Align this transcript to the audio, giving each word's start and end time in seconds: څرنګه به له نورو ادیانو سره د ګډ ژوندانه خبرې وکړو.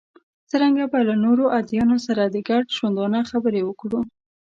څرنګه 0.49 0.85
به 0.91 0.99
له 1.07 1.15
نورو 1.25 1.45
ادیانو 1.59 1.97
سره 2.07 2.23
د 2.25 2.35
ګډ 2.49 2.63
ژوندانه 2.77 3.19
خبرې 3.31 3.61
وکړو. 3.65 3.99